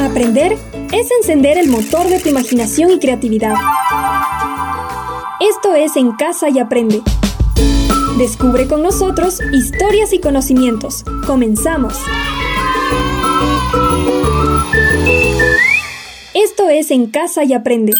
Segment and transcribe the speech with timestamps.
[0.00, 0.56] Aprender
[0.92, 3.54] es encender el motor de tu imaginación y creatividad.
[5.40, 7.02] Esto es En Casa y Aprende.
[8.16, 11.04] Descubre con nosotros historias y conocimientos.
[11.26, 11.94] Comenzamos.
[16.32, 17.92] Esto es En Casa y Aprende.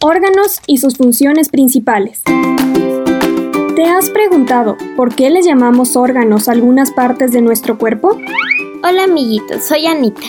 [0.00, 2.22] Órganos y sus funciones principales.
[3.78, 8.18] ¿Te has preguntado por qué les llamamos órganos a algunas partes de nuestro cuerpo?
[8.82, 10.26] Hola amiguitos, soy Anita.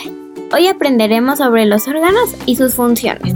[0.52, 3.34] Hoy aprenderemos sobre los órganos y sus funciones.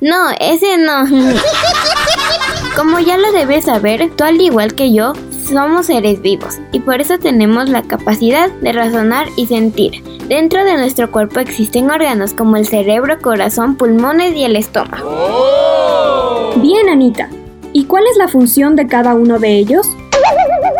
[0.00, 1.06] No, ese no.
[2.76, 5.12] Como ya lo debes saber, tú al igual que yo,
[5.48, 10.02] somos seres vivos y por eso tenemos la capacidad de razonar y sentir.
[10.28, 16.52] Dentro de nuestro cuerpo existen órganos como el cerebro, corazón, pulmones y el estómago.
[16.56, 17.30] Bien, Anita.
[17.72, 19.86] ¿Y cuál es la función de cada uno de ellos?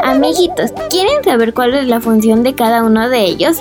[0.03, 3.59] Amiguitos, ¿quieren saber cuál es la función de cada uno de ellos?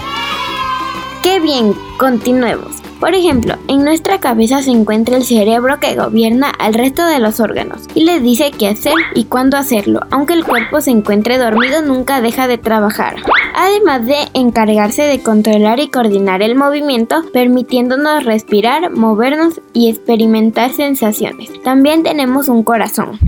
[1.22, 1.76] ¡Qué bien!
[1.98, 2.85] Continuemos.
[3.00, 7.40] Por ejemplo, en nuestra cabeza se encuentra el cerebro que gobierna al resto de los
[7.40, 10.02] órganos y les dice qué hacer y cuándo hacerlo.
[10.12, 13.16] Aunque el cuerpo se encuentre dormido, nunca deja de trabajar.
[13.56, 21.52] Además de encargarse de controlar y coordinar el movimiento, permitiéndonos respirar, movernos y experimentar sensaciones.
[21.64, 23.20] También tenemos un corazón.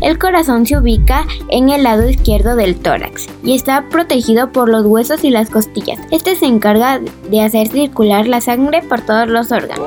[0.00, 4.84] El corazón se ubica en el lado izquierdo del tórax y está protegido por los
[4.84, 5.98] huesos y las costillas.
[6.10, 9.86] Este se encarga de hacer circular la sangre por todos los órganos.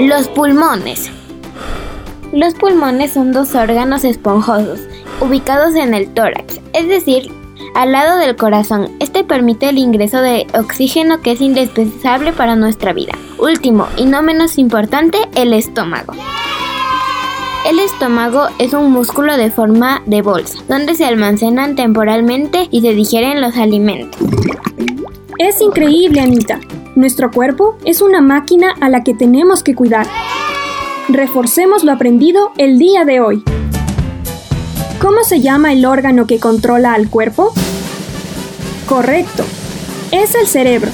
[0.00, 1.10] Los pulmones.
[2.32, 4.80] Los pulmones son dos órganos esponjosos
[5.20, 7.30] ubicados en el tórax, es decir,
[7.74, 8.90] al lado del corazón.
[8.98, 13.12] Este permite el ingreso de oxígeno que es indispensable para nuestra vida.
[13.38, 16.14] Último y no menos importante, el estómago.
[17.64, 22.92] El estómago es un músculo de forma de bolsa, donde se almacenan temporalmente y se
[22.92, 24.20] digieren los alimentos.
[25.38, 26.60] Es increíble, Anita.
[26.94, 30.06] Nuestro cuerpo es una máquina a la que tenemos que cuidar.
[31.08, 33.42] Reforcemos lo aprendido el día de hoy.
[35.00, 37.54] ¿Cómo se llama el órgano que controla al cuerpo?
[38.86, 39.42] Correcto,
[40.12, 40.90] es el cerebro.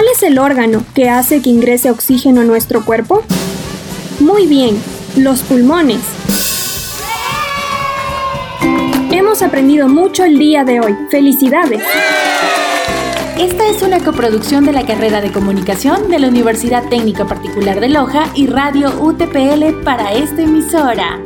[0.00, 3.22] ¿Cuál es el órgano que hace que ingrese oxígeno a nuestro cuerpo?
[4.18, 4.82] Muy bien,
[5.14, 6.00] los pulmones.
[9.12, 10.96] Hemos aprendido mucho el día de hoy.
[11.10, 11.82] ¡Felicidades!
[13.38, 17.90] Esta es una coproducción de la carrera de comunicación de la Universidad Técnica Particular de
[17.90, 21.20] Loja y Radio UTPL para esta emisora.